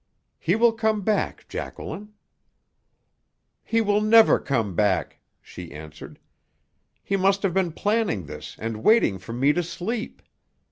"He 0.39 0.55
will 0.55 0.71
come 0.73 1.03
back, 1.03 1.47
Jacqueline." 1.47 2.15
"He 3.63 3.81
will 3.81 4.01
never 4.01 4.39
come 4.39 4.73
back!" 4.73 5.19
she 5.43 5.71
answered. 5.71 6.17
"He 7.03 7.15
must 7.15 7.43
have 7.43 7.53
been 7.53 7.71
planning 7.71 8.25
this 8.25 8.55
and 8.57 8.83
waiting 8.83 9.19
for 9.19 9.33
me 9.33 9.53
to 9.53 9.61
sleep. 9.61 10.23